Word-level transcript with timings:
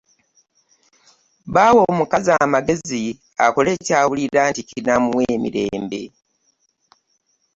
Baawa 1.53 1.81
omukazi 1.91 2.29
amagezi 2.43 3.01
akole 3.45 3.71
ky'awulira 3.85 4.41
nti 4.49 4.61
kinaamuwa 4.69 5.23
emirembe. 5.35 6.01